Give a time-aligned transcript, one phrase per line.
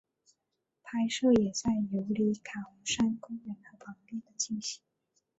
[0.81, 4.81] 拍摄也在尤里卡红杉公园和旁边的进行。